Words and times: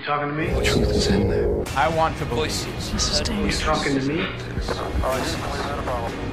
You 0.00 0.06
talking 0.06 0.28
to 0.28 0.34
me? 0.34 0.46
The 0.46 0.62
truth 0.62 0.90
is 0.96 1.06
in 1.08 1.28
there. 1.28 1.62
I 1.76 1.86
want 1.94 2.16
to 2.18 2.24
voices. 2.24 2.90
You 3.28 3.52
talking 3.52 4.00
to 4.00 4.06
me? 4.08 4.24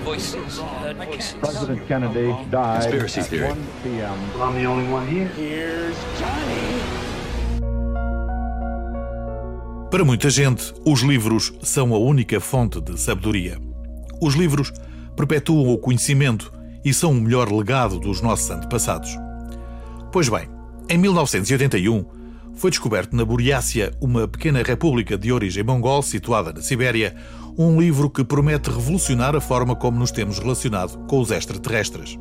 Voices. 0.05 0.61
President 1.41 1.85
Kennedy 1.85 2.33
died 2.49 2.83
Conspiracy 2.83 3.19
at 3.19 3.25
theory. 3.27 3.49
1 3.49 3.67
p.m. 3.83 4.33
Well, 4.33 4.43
I'm 4.43 4.55
the 4.55 4.65
only 4.65 4.89
one 4.89 5.05
here. 5.05 5.91
Para 9.91 10.05
muita 10.05 10.29
gente, 10.29 10.73
os 10.85 11.01
livros 11.01 11.51
são 11.61 11.93
a 11.93 11.97
única 11.97 12.39
fonte 12.39 12.79
de 12.79 12.97
sabedoria. 12.97 13.57
Os 14.21 14.35
livros 14.35 14.71
perpetuam 15.13 15.73
o 15.73 15.77
conhecimento 15.77 16.53
e 16.85 16.93
são 16.93 17.11
o 17.11 17.15
melhor 17.15 17.51
legado 17.51 17.99
dos 17.99 18.21
nossos 18.21 18.49
antepassados. 18.49 19.17
Pois 20.09 20.29
bem, 20.29 20.47
em 20.89 20.97
1981 20.97 22.16
foi 22.57 22.71
descoberto 22.71 23.15
na 23.15 23.23
Buriácia, 23.23 23.93
uma 24.01 24.27
pequena 24.27 24.63
república 24.63 25.17
de 25.17 25.31
origem 25.31 25.63
mongol 25.63 26.01
situada 26.01 26.51
na 26.51 26.61
Sibéria, 26.61 27.15
um 27.57 27.79
livro 27.79 28.09
que 28.09 28.23
promete 28.23 28.69
revolucionar 28.69 29.35
a 29.35 29.41
forma 29.41 29.75
como 29.75 29.99
nos 29.99 30.11
temos 30.11 30.39
relacionado 30.39 30.97
com 31.07 31.19
os 31.19 31.31
extraterrestres. 31.31 32.17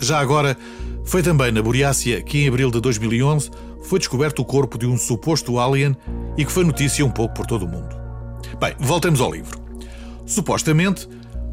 Já 0.00 0.18
agora, 0.18 0.56
foi 1.04 1.22
também 1.22 1.52
na 1.52 1.62
Buriácia 1.62 2.20
que, 2.20 2.38
em 2.38 2.48
abril 2.48 2.70
de 2.70 2.80
2011, 2.80 3.50
foi 3.82 3.98
descoberto 3.98 4.40
o 4.40 4.44
corpo 4.44 4.76
de 4.76 4.86
um 4.86 4.98
suposto 4.98 5.58
alien 5.58 5.96
e 6.36 6.44
que 6.44 6.52
foi 6.52 6.64
notícia 6.64 7.06
um 7.06 7.10
pouco 7.10 7.34
por 7.34 7.46
todo 7.46 7.64
o 7.64 7.68
mundo. 7.68 7.96
Bem, 8.58 8.74
voltemos 8.78 9.20
ao 9.20 9.32
livro. 9.32 9.60
Supostamente, 10.26 11.08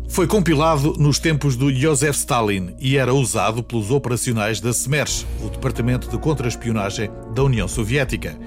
foi 0.07 0.25
compilado 0.25 0.93
nos 0.97 1.19
tempos 1.19 1.55
do 1.55 1.73
Joseph 1.73 2.15
Stalin 2.15 2.75
e 2.79 2.97
era 2.97 3.13
usado 3.13 3.61
pelos 3.61 3.91
operacionais 3.91 4.59
da 4.59 4.71
SMERSH, 4.71 5.25
o 5.43 5.49
Departamento 5.49 6.09
de 6.09 6.17
Contra-Espionagem 6.17 7.09
da 7.35 7.43
União 7.43 7.67
Soviética, 7.67 8.37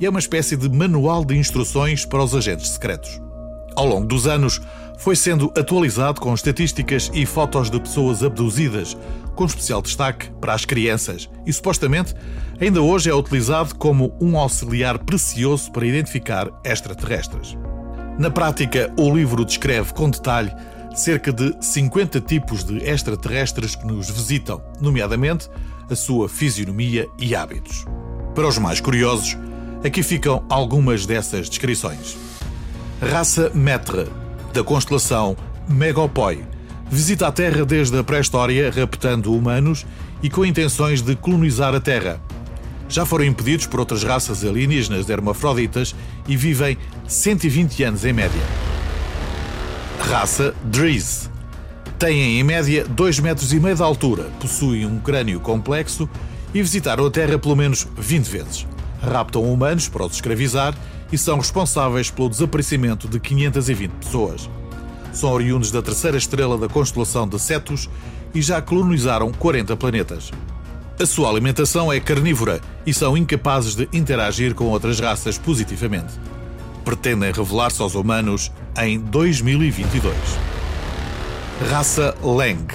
e 0.00 0.06
é 0.06 0.10
uma 0.10 0.18
espécie 0.18 0.56
de 0.56 0.68
manual 0.68 1.24
de 1.24 1.36
instruções 1.36 2.04
para 2.04 2.24
os 2.24 2.34
agentes 2.34 2.70
secretos. 2.70 3.20
Ao 3.76 3.86
longo 3.86 4.06
dos 4.06 4.26
anos, 4.26 4.60
foi 4.98 5.14
sendo 5.14 5.52
atualizado 5.56 6.20
com 6.20 6.34
estatísticas 6.34 7.10
e 7.14 7.24
fotos 7.24 7.70
de 7.70 7.78
pessoas 7.78 8.22
abduzidas, 8.22 8.96
com 9.34 9.44
especial 9.44 9.80
destaque 9.80 10.30
para 10.40 10.52
as 10.52 10.64
crianças, 10.64 11.28
e 11.46 11.52
supostamente 11.52 12.14
ainda 12.60 12.82
hoje 12.82 13.08
é 13.08 13.14
utilizado 13.14 13.74
como 13.76 14.14
um 14.20 14.36
auxiliar 14.36 14.98
precioso 14.98 15.70
para 15.70 15.86
identificar 15.86 16.48
extraterrestres. 16.64 17.56
Na 18.18 18.30
prática, 18.30 18.92
o 18.98 19.14
livro 19.14 19.44
descreve 19.44 19.94
com 19.94 20.10
detalhe 20.10 20.52
cerca 20.94 21.32
de 21.32 21.56
50 21.60 22.20
tipos 22.20 22.64
de 22.64 22.78
extraterrestres 22.78 23.74
que 23.74 23.86
nos 23.86 24.10
visitam, 24.10 24.62
nomeadamente 24.80 25.48
a 25.88 25.94
sua 25.94 26.28
fisionomia 26.28 27.08
e 27.18 27.34
hábitos. 27.34 27.84
Para 28.34 28.48
os 28.48 28.58
mais 28.58 28.80
curiosos, 28.80 29.36
aqui 29.84 30.02
ficam 30.02 30.44
algumas 30.48 31.06
dessas 31.06 31.48
descrições. 31.48 32.16
Raça 33.00 33.50
Metre, 33.54 34.06
da 34.52 34.62
constelação 34.62 35.36
Megopoi, 35.68 36.44
visita 36.90 37.26
a 37.26 37.32
Terra 37.32 37.64
desde 37.64 37.98
a 37.98 38.04
pré-história, 38.04 38.70
raptando 38.70 39.34
humanos 39.34 39.86
e 40.22 40.28
com 40.28 40.44
intenções 40.44 41.00
de 41.02 41.16
colonizar 41.16 41.74
a 41.74 41.80
Terra. 41.80 42.20
Já 42.88 43.06
foram 43.06 43.24
impedidos 43.24 43.66
por 43.66 43.80
outras 43.80 44.02
raças 44.02 44.44
alienígenas 44.44 45.08
hermafroditas 45.08 45.94
e 46.26 46.36
vivem 46.36 46.76
120 47.06 47.84
anos 47.84 48.04
em 48.04 48.12
média. 48.12 48.69
Raça 50.10 50.52
Driz. 50.64 51.30
Têm 51.96 52.40
em 52.40 52.42
média 52.42 52.84
2 52.84 53.20
metros 53.20 53.52
e 53.52 53.60
meio 53.60 53.76
de 53.76 53.82
altura, 53.82 54.24
possuem 54.40 54.84
um 54.84 54.98
crânio 54.98 55.38
complexo 55.38 56.10
e 56.52 56.60
visitaram 56.60 57.06
a 57.06 57.10
Terra 57.12 57.38
pelo 57.38 57.54
menos 57.54 57.86
20 57.96 58.26
vezes. 58.26 58.66
Raptam 59.00 59.44
humanos 59.44 59.88
para 59.88 60.04
os 60.04 60.14
escravizar 60.14 60.76
e 61.12 61.16
são 61.16 61.36
responsáveis 61.36 62.10
pelo 62.10 62.28
desaparecimento 62.28 63.06
de 63.06 63.20
520 63.20 63.90
pessoas. 63.92 64.50
São 65.12 65.30
oriundos 65.30 65.70
da 65.70 65.80
terceira 65.80 66.16
estrela 66.16 66.58
da 66.58 66.68
constelação 66.68 67.28
de 67.28 67.38
Cetus 67.38 67.88
e 68.34 68.42
já 68.42 68.60
colonizaram 68.60 69.30
40 69.30 69.76
planetas. 69.76 70.32
A 70.98 71.06
sua 71.06 71.30
alimentação 71.30 71.92
é 71.92 72.00
carnívora 72.00 72.60
e 72.84 72.92
são 72.92 73.16
incapazes 73.16 73.76
de 73.76 73.88
interagir 73.92 74.56
com 74.56 74.64
outras 74.64 74.98
raças 74.98 75.38
positivamente. 75.38 76.14
Pretendem 76.84 77.30
revelar-se 77.30 77.80
aos 77.80 77.94
humanos 77.94 78.50
em 78.78 78.98
2022. 78.98 80.14
Raça 81.70 82.14
Leng. 82.22 82.66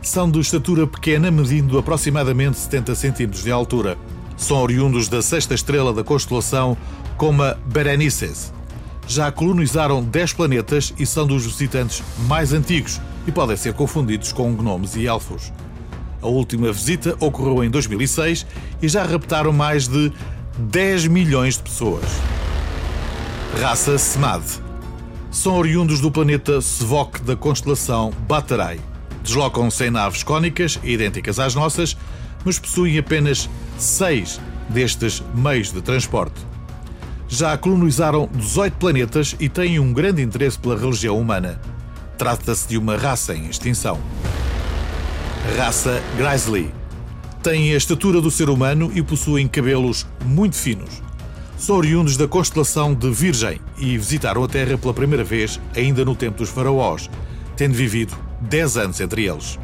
São 0.00 0.30
de 0.30 0.40
estatura 0.40 0.86
pequena, 0.86 1.30
medindo 1.30 1.78
aproximadamente 1.78 2.58
70 2.58 2.94
cm 2.94 3.30
de 3.30 3.50
altura. 3.50 3.96
São 4.36 4.56
oriundos 4.58 5.08
da 5.08 5.22
sexta 5.22 5.54
estrela 5.54 5.92
da 5.92 6.02
constelação, 6.04 6.76
como 7.16 7.42
a 7.42 7.54
Berenices. 7.54 8.52
Já 9.06 9.30
colonizaram 9.30 10.02
10 10.02 10.32
planetas 10.32 10.94
e 10.98 11.04
são 11.04 11.26
dos 11.26 11.44
visitantes 11.44 12.02
mais 12.26 12.52
antigos 12.52 13.00
e 13.26 13.32
podem 13.32 13.56
ser 13.56 13.74
confundidos 13.74 14.32
com 14.32 14.54
gnomes 14.54 14.96
e 14.96 15.06
elfos. 15.06 15.52
A 16.20 16.28
última 16.28 16.72
visita 16.72 17.16
ocorreu 17.18 17.64
em 17.64 17.70
2006 17.70 18.46
e 18.80 18.88
já 18.88 19.04
raptaram 19.04 19.52
mais 19.52 19.88
de 19.88 20.12
10 20.56 21.08
milhões 21.08 21.56
de 21.56 21.64
pessoas. 21.64 22.04
Raça 23.60 23.98
Semad. 23.98 24.61
São 25.32 25.56
oriundos 25.56 25.98
do 25.98 26.10
planeta 26.10 26.60
Svok 26.60 27.22
da 27.22 27.34
constelação 27.34 28.12
Bataray. 28.28 28.78
Deslocam-se 29.24 29.86
em 29.86 29.90
naves 29.90 30.22
cônicas, 30.22 30.78
idênticas 30.84 31.38
às 31.38 31.54
nossas, 31.54 31.96
mas 32.44 32.58
possuem 32.58 32.98
apenas 32.98 33.48
seis 33.78 34.38
destes 34.68 35.22
meios 35.34 35.72
de 35.72 35.80
transporte. 35.80 36.38
Já 37.28 37.56
colonizaram 37.56 38.28
18 38.34 38.74
planetas 38.74 39.34
e 39.40 39.48
têm 39.48 39.78
um 39.78 39.90
grande 39.90 40.20
interesse 40.20 40.58
pela 40.58 40.78
religião 40.78 41.18
humana. 41.18 41.58
Trata-se 42.18 42.68
de 42.68 42.76
uma 42.76 42.98
raça 42.98 43.34
em 43.34 43.46
extinção. 43.46 43.98
Raça 45.56 46.02
Grizzly. 46.18 46.70
Têm 47.42 47.72
a 47.72 47.76
estatura 47.78 48.20
do 48.20 48.30
ser 48.30 48.50
humano 48.50 48.92
e 48.94 49.02
possuem 49.02 49.48
cabelos 49.48 50.06
muito 50.26 50.56
finos. 50.56 51.02
São 51.62 51.76
oriundos 51.76 52.16
da 52.16 52.26
constelação 52.26 52.92
de 52.92 53.08
Virgem 53.12 53.60
e 53.78 53.96
visitaram 53.96 54.42
a 54.42 54.48
Terra 54.48 54.76
pela 54.76 54.92
primeira 54.92 55.22
vez 55.22 55.60
ainda 55.76 56.04
no 56.04 56.16
tempo 56.16 56.38
dos 56.38 56.48
faraós, 56.48 57.08
tendo 57.56 57.72
vivido 57.72 58.16
10 58.40 58.76
anos 58.78 59.00
entre 59.00 59.26
eles. 59.26 59.60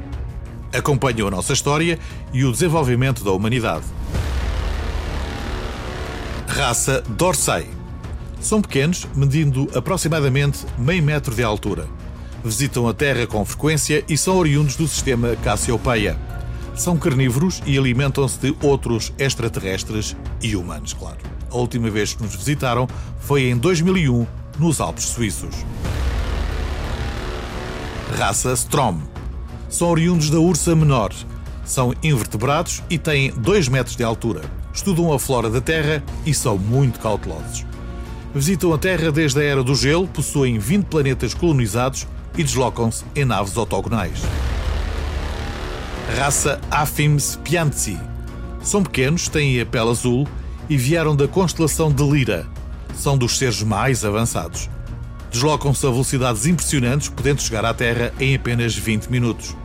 Acompanham 0.72 1.26
a 1.26 1.30
nossa 1.32 1.52
história 1.52 1.98
e 2.32 2.44
o 2.44 2.52
desenvolvimento 2.52 3.24
da 3.24 3.32
humanidade. 3.32 3.84
Raça 6.46 7.02
Dorsai. 7.08 7.66
São 8.40 8.62
pequenos, 8.62 9.04
medindo 9.16 9.68
aproximadamente 9.74 10.60
meio 10.78 11.02
metro 11.02 11.34
de 11.34 11.42
altura. 11.42 11.88
Visitam 12.44 12.86
a 12.86 12.94
Terra 12.94 13.26
com 13.26 13.44
frequência 13.44 14.04
e 14.08 14.16
são 14.16 14.36
oriundos 14.36 14.76
do 14.76 14.86
sistema 14.86 15.34
Cassiopeia. 15.42 16.16
São 16.76 16.96
carnívoros 16.96 17.60
e 17.66 17.76
alimentam-se 17.76 18.38
de 18.38 18.56
outros 18.62 19.12
extraterrestres 19.18 20.16
e 20.40 20.54
humanos, 20.54 20.92
claro. 20.92 21.37
A 21.50 21.56
última 21.56 21.88
vez 21.90 22.14
que 22.14 22.22
nos 22.22 22.34
visitaram 22.34 22.86
foi 23.20 23.48
em 23.48 23.56
2001, 23.56 24.26
nos 24.58 24.80
Alpes 24.80 25.04
Suíços. 25.04 25.54
Raça 28.16 28.52
Strom. 28.52 28.98
São 29.68 29.88
oriundos 29.90 30.30
da 30.30 30.38
ursa 30.38 30.74
menor. 30.74 31.12
São 31.64 31.94
invertebrados 32.02 32.82
e 32.88 32.98
têm 32.98 33.30
2 33.32 33.68
metros 33.68 33.96
de 33.96 34.02
altura. 34.02 34.42
Estudam 34.72 35.12
a 35.12 35.18
flora 35.18 35.50
da 35.50 35.60
Terra 35.60 36.02
e 36.24 36.32
são 36.32 36.56
muito 36.56 37.00
cautelosos. 37.00 37.66
Visitam 38.34 38.72
a 38.72 38.78
Terra 38.78 39.10
desde 39.10 39.40
a 39.40 39.44
Era 39.44 39.62
do 39.62 39.74
Gelo, 39.74 40.06
possuem 40.08 40.58
20 40.58 40.84
planetas 40.86 41.34
colonizados 41.34 42.06
e 42.36 42.42
deslocam-se 42.42 43.04
em 43.14 43.24
naves 43.24 43.56
ortogonais. 43.56 44.20
Raça 46.16 46.60
Afims 46.70 47.38
Piantzi. 47.42 47.98
São 48.62 48.82
pequenos, 48.82 49.28
têm 49.28 49.60
a 49.60 49.66
pele 49.66 49.90
azul 49.90 50.26
e 50.68 50.76
vieram 50.76 51.16
da 51.16 51.26
constelação 51.26 51.90
de 51.90 52.02
Lira. 52.02 52.46
São 52.94 53.16
dos 53.16 53.38
seres 53.38 53.62
mais 53.62 54.04
avançados. 54.04 54.68
Deslocam-se 55.30 55.86
a 55.86 55.90
velocidades 55.90 56.46
impressionantes, 56.46 57.08
podendo 57.08 57.42
chegar 57.42 57.64
à 57.64 57.74
Terra 57.74 58.12
em 58.18 58.34
apenas 58.34 58.74
20 58.74 59.06
minutos. 59.06 59.56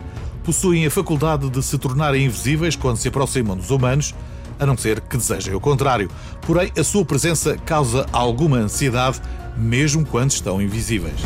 Possuem 0.44 0.86
a 0.86 0.92
faculdade 0.92 1.50
de 1.50 1.63
se 1.63 1.77
tornarem 1.77 2.25
invisíveis 2.25 2.75
quando 2.75 2.98
se 2.98 3.07
aproximam 3.07 3.56
dos 3.56 3.72
humanos, 3.72 4.13
a 4.60 4.66
não 4.66 4.77
ser 4.77 5.01
que 5.01 5.18
desejem 5.18 5.56
o 5.56 5.60
contrário. 5.60 6.10
Porém, 6.42 6.72
a 6.77 6.83
sua 6.83 7.06
presença 7.06 7.57
causa 7.57 8.06
alguma 8.12 8.57
ansiedade, 8.57 9.22
mesmo 9.57 10.06
quando 10.06 10.31
estão 10.31 10.62
invisíveis. 10.62 11.19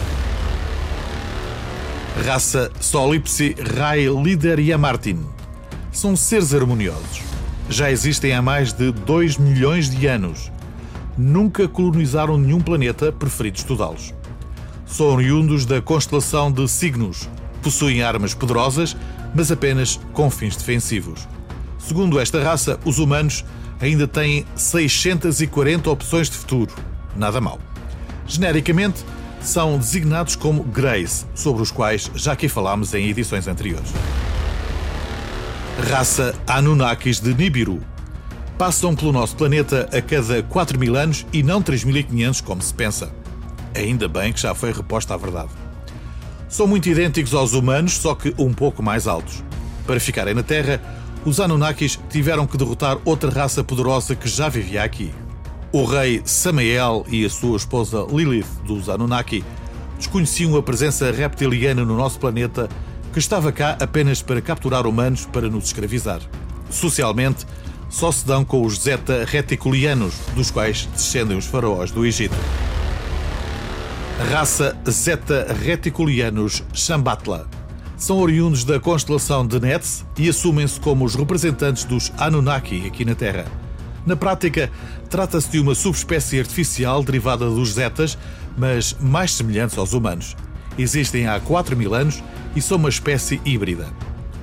Raça 2.26 2.72
Solipsi 2.80 3.56
Rai 3.76 4.08
Lider 4.08 4.60
Yamartin. 4.60 5.20
São 5.92 6.16
seres 6.16 6.54
harmoniosos. 6.54 7.37
Já 7.70 7.92
existem 7.92 8.34
há 8.34 8.42
mais 8.42 8.72
de 8.72 8.92
2 8.92 9.38
milhões 9.38 9.90
de 9.90 10.08
anos. 10.08 10.52
Nunca 11.18 11.68
colonizaram 11.68 12.38
nenhum 12.38 12.62
planeta, 12.62 13.12
preferido 13.12 13.58
estudá-los. 13.58 14.14
São 14.86 15.08
oriundos 15.08 15.66
da 15.66 15.82
constelação 15.82 16.50
de 16.52 16.66
Cygnus. 16.68 17.28
Possuem 17.62 18.02
armas 18.02 18.34
poderosas, 18.34 18.96
mas 19.36 19.52
apenas 19.52 20.00
com 20.14 20.30
fins 20.30 20.56
defensivos. 20.56 21.28
Segundo 21.78 22.20
esta 22.20 22.42
raça, 22.42 22.80
os 22.86 23.00
humanos 23.00 23.44
ainda 23.82 24.08
têm 24.08 24.46
640 24.56 25.90
opções 25.90 26.30
de 26.30 26.38
futuro. 26.38 26.74
Nada 27.16 27.42
mal. 27.42 27.60
Genericamente, 28.26 29.04
são 29.42 29.78
designados 29.78 30.36
como 30.36 30.64
Greys, 30.64 31.26
sobre 31.36 31.62
os 31.62 31.72
quais 31.72 32.10
já 32.16 32.32
aqui 32.32 32.48
falámos 32.48 32.94
em 32.94 33.10
edições 33.10 33.48
anteriores. 33.48 33.92
Raça 35.78 36.34
Anunnakis 36.48 37.20
de 37.20 37.36
Nibiru. 37.36 37.80
Passam 38.58 38.96
pelo 38.96 39.12
nosso 39.12 39.36
planeta 39.36 39.88
a 39.94 40.02
cada 40.02 40.42
4 40.42 40.80
mil 40.80 40.96
anos 40.96 41.24
e 41.32 41.44
não 41.44 41.62
3.500 41.62 42.44
como 42.44 42.62
se 42.64 42.74
pensa. 42.74 43.14
Ainda 43.76 44.08
bem 44.08 44.34
que 44.34 44.42
já 44.42 44.56
foi 44.56 44.74
reposta 44.74 45.14
a 45.14 45.18
verdade. 45.18 45.52
São 46.50 46.66
muito 46.66 46.90
idênticos 46.90 47.34
aos 47.36 47.54
humanos, 47.54 47.94
só 47.94 48.16
que 48.16 48.34
um 48.40 48.52
pouco 48.52 48.82
mais 48.82 49.08
altos. 49.08 49.44
Para 49.86 50.00
ficarem 50.00 50.34
na 50.34 50.42
Terra, 50.42 50.82
os 51.24 51.40
Anunnakis 51.40 52.00
tiveram 52.10 52.48
que 52.48 52.58
derrotar 52.58 52.98
outra 53.06 53.30
raça 53.30 53.64
poderosa 53.64 54.16
que 54.16 54.28
já 54.28 54.50
vivia 54.50 54.84
aqui. 54.84 55.14
O 55.72 55.86
rei 55.86 56.24
Samael 56.26 57.06
e 57.08 57.24
a 57.24 57.30
sua 57.30 57.56
esposa 57.56 58.04
Lilith 58.10 58.48
dos 58.66 58.90
Anunnaki 58.90 59.44
desconheciam 59.96 60.56
a 60.58 60.64
presença 60.64 61.12
reptiliana 61.12 61.86
no 61.86 61.96
nosso 61.96 62.20
planeta 62.20 62.68
que 63.18 63.20
estava 63.20 63.52
cá 63.52 63.76
apenas 63.82 64.22
para 64.22 64.40
capturar 64.40 64.86
humanos 64.86 65.26
para 65.26 65.50
nos 65.50 65.66
escravizar. 65.66 66.22
Socialmente, 66.70 67.48
só 67.90 68.12
se 68.12 68.24
dão 68.24 68.46
com 68.46 68.64
os 68.64 68.80
Zeta 68.80 69.26
reticulianos, 69.26 70.14
dos 70.36 70.52
quais 70.52 70.88
descendem 70.94 71.36
os 71.36 71.48
faraós 71.48 71.90
do 71.90 72.06
Egito. 72.06 72.36
Raça 74.30 74.78
Zeta 74.88 75.52
reticulianos 75.64 76.64
Shambhatla. 76.72 77.48
São 77.98 78.20
oriundos 78.20 78.64
da 78.64 78.80
constelação 78.80 79.48
de 79.48 79.60
Nets 79.60 80.06
e 80.16 80.30
assumem-se 80.30 80.80
como 80.80 81.04
os 81.04 81.16
representantes 81.16 81.86
dos 81.86 82.14
Anunnaki 82.20 82.86
aqui 82.86 83.04
na 83.04 83.16
Terra. 83.16 83.46
Na 84.06 84.16
prática, 84.16 84.70
trata-se 85.10 85.50
de 85.50 85.60
uma 85.60 85.74
subespécie 85.74 86.40
artificial 86.40 87.04
derivada 87.04 87.50
dos 87.50 87.74
Zetas, 87.74 88.16
mas 88.56 88.96
mais 89.02 89.34
semelhantes 89.34 89.76
aos 89.76 89.94
humanos. 89.94 90.36
Existem 90.78 91.28
há 91.28 91.40
4 91.40 91.76
mil 91.76 91.94
anos 91.94 92.24
e 92.56 92.62
são 92.62 92.78
uma 92.78 92.90
espécie 92.90 93.42
híbrida. 93.44 93.88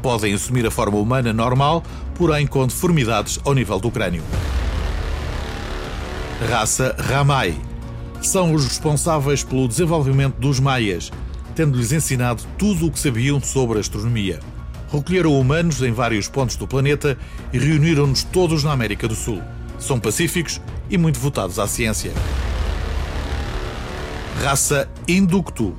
Podem 0.03 0.35
assumir 0.35 0.67
a 0.67 0.71
forma 0.71 0.99
humana 0.99 1.33
normal, 1.33 1.83
porém 2.15 2.47
com 2.47 2.67
deformidades 2.67 3.41
ao 3.45 3.55
nível 3.55 3.79
do 3.79 3.91
crânio. 3.91 4.23
Raça 6.51 6.95
Ramai. 6.99 7.55
São 8.21 8.53
os 8.53 8.65
responsáveis 8.65 9.45
pelo 9.45 9.69
desenvolvimento 9.69 10.37
dos 10.37 10.59
maias, 10.59 11.11
tendo-lhes 11.55 11.93
ensinado 11.93 12.43
tudo 12.59 12.87
o 12.87 12.91
que 12.91 12.99
sabiam 12.99 13.41
sobre 13.41 13.79
astronomia. 13.79 14.41
Recolheram 14.91 15.39
humanos 15.39 15.83
em 15.83 15.93
vários 15.93 16.29
pontos 16.29 16.57
do 16.57 16.67
planeta 16.67 17.19
e 17.53 17.59
reuniram-nos 17.59 18.25
todos 18.25 18.65
na 18.65 18.73
América 18.73 19.09
do 19.09 19.15
Sul. 19.15 19.43
São 19.79 19.99
pacíficos 19.99 20.61
e 20.91 20.97
muito 20.97 21.19
votados 21.19 21.59
à 21.59 21.67
ciência. 21.67 22.13
Raça 24.43 24.89
Inductu, 25.09 25.75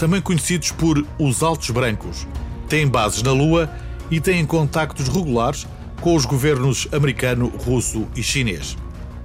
também 0.00 0.22
conhecidos 0.22 0.72
por 0.72 1.06
os 1.18 1.42
Altos 1.42 1.68
Brancos, 1.68 2.26
têm 2.70 2.88
bases 2.88 3.22
na 3.22 3.32
Lua 3.32 3.70
e 4.10 4.18
têm 4.18 4.46
contactos 4.46 5.08
regulares 5.08 5.66
com 6.00 6.16
os 6.16 6.24
governos 6.24 6.88
americano, 6.90 7.52
russo 7.66 8.08
e 8.16 8.22
chinês. 8.22 8.78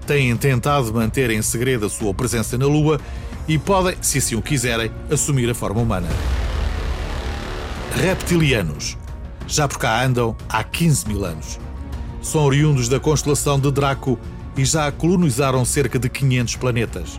Têm 0.06 0.36
tentado 0.36 0.94
manter 0.94 1.30
em 1.30 1.42
segredo 1.42 1.86
a 1.86 1.89
sua 1.89 2.13
presença 2.13 2.57
na 2.57 2.66
Lua 2.66 3.00
e 3.48 3.57
podem, 3.57 3.95
se 4.01 4.18
assim 4.18 4.36
o 4.36 4.42
quiserem, 4.42 4.92
assumir 5.10 5.50
a 5.50 5.56
forma 5.56 5.80
humana. 5.80 6.10
Reptilianos 7.95 8.98
já 9.48 9.69
por 9.69 9.78
cá 9.78 10.04
andam 10.04 10.36
há 10.50 10.62
15 10.62 11.07
mil 11.07 11.24
anos. 11.24 11.57
São 12.21 12.44
oriundos 12.44 12.89
da 12.89 13.00
constelação 13.00 13.57
de 13.57 13.71
Draco 13.71 14.19
e 14.57 14.66
já 14.66 14.92
colonizaram 14.92 15.63
cerca 15.63 15.98
de 15.98 16.10
500 16.10 16.57
planetas. 16.57 17.18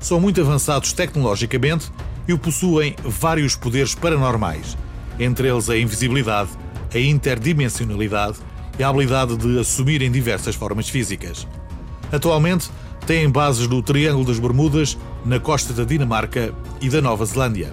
São 0.00 0.18
muito 0.18 0.40
avançados 0.40 0.92
tecnologicamente 0.92 1.92
e 2.26 2.36
possuem 2.36 2.94
vários 3.04 3.56
poderes 3.56 3.94
paranormais, 3.94 4.76
entre 5.18 5.48
eles 5.48 5.68
a 5.68 5.76
invisibilidade, 5.76 6.50
a 6.94 6.98
interdimensionalidade 6.98 8.38
e 8.78 8.82
a 8.82 8.88
habilidade 8.88 9.36
de 9.36 9.58
assumirem 9.58 10.10
diversas 10.10 10.54
formas 10.54 10.88
físicas. 10.88 11.46
Atualmente, 12.12 12.70
têm 13.06 13.28
bases 13.28 13.66
no 13.68 13.82
Triângulo 13.82 14.24
das 14.24 14.38
Bermudas, 14.38 14.96
na 15.24 15.38
costa 15.38 15.72
da 15.72 15.84
Dinamarca 15.84 16.52
e 16.80 16.88
da 16.88 17.00
Nova 17.00 17.24
Zelândia. 17.24 17.72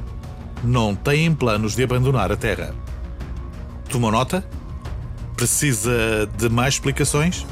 Não 0.64 0.96
têm 0.96 1.34
planos 1.34 1.76
de 1.76 1.84
abandonar 1.84 2.32
a 2.32 2.36
Terra. 2.36 2.74
Tomou 3.90 4.12
nota? 4.12 4.48
Precisa 5.36 6.28
de 6.38 6.50
mais 6.50 6.76
explicações? 6.76 7.46